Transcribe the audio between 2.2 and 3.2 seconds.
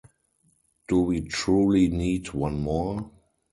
one more?